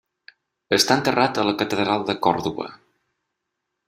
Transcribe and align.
Està 0.77 0.95
enterrat 1.01 1.39
a 1.41 1.45
la 1.49 1.53
Catedral 1.61 2.07
de 2.09 2.15
Còrdova. 2.29 2.67